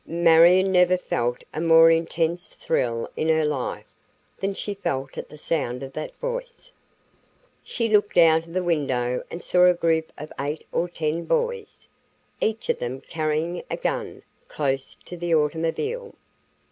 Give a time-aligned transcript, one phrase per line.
[0.07, 3.85] Marion never felt a more intense thrill in her life
[4.39, 6.71] than she felt at the sound of that voice.
[7.61, 11.87] She looked out of the window and saw a group of eight or ten boys,
[12.39, 16.15] each of them carrying a gun, close to the automobile.